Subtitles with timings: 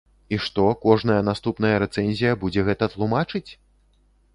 [0.35, 3.49] І што, кожная наступная рэцэнзія будзе гэта тлумачыць?